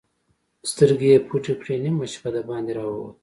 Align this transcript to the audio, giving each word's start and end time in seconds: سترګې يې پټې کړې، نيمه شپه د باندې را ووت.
سترګې 0.71 1.07
يې 1.13 1.17
پټې 1.27 1.53
کړې، 1.61 1.75
نيمه 1.83 2.05
شپه 2.13 2.29
د 2.33 2.37
باندې 2.49 2.71
را 2.77 2.85
ووت. 2.89 3.15